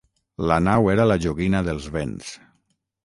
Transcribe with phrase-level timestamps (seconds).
[0.51, 2.33] La nau era la joguina dels vents.